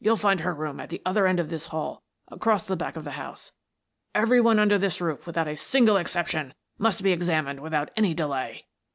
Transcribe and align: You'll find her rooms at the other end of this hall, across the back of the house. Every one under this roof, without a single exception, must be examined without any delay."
You'll 0.00 0.16
find 0.16 0.40
her 0.40 0.54
rooms 0.54 0.80
at 0.80 0.88
the 0.88 1.02
other 1.04 1.26
end 1.26 1.38
of 1.38 1.50
this 1.50 1.66
hall, 1.66 2.02
across 2.28 2.64
the 2.64 2.74
back 2.74 2.96
of 2.96 3.04
the 3.04 3.10
house. 3.20 3.52
Every 4.14 4.40
one 4.40 4.58
under 4.58 4.78
this 4.78 4.98
roof, 4.98 5.26
without 5.26 5.46
a 5.46 5.56
single 5.58 5.98
exception, 5.98 6.54
must 6.78 7.02
be 7.02 7.12
examined 7.12 7.60
without 7.60 7.90
any 7.94 8.14
delay." 8.14 8.64